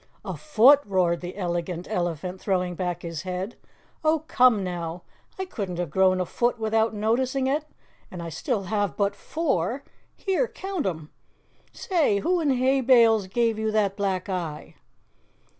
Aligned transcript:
"A 0.25 0.35
foot," 0.35 0.79
roared 0.83 1.21
the 1.21 1.37
Elegant 1.37 1.87
Elephant, 1.87 2.41
throwing 2.41 2.73
back 2.73 3.03
his 3.03 3.21
head. 3.21 3.55
"Oh, 4.03 4.23
come 4.27 4.63
now, 4.63 5.03
I 5.37 5.45
couldn't 5.45 5.77
have 5.77 5.91
grown 5.91 6.19
a 6.19 6.25
foot 6.25 6.57
without 6.57 6.95
noticing 6.95 7.45
it, 7.45 7.65
and 8.09 8.19
I 8.19 8.29
still 8.29 8.63
have 8.63 8.97
but 8.97 9.15
four 9.15 9.83
here, 10.15 10.47
count 10.47 10.87
'em! 10.87 11.11
Say, 11.71 12.17
who 12.17 12.39
in 12.39 12.49
hay 12.49 12.81
bales 12.81 13.27
gave 13.27 13.59
you 13.59 13.71
that 13.73 13.95
black 13.95 14.27
eye?" 14.27 14.73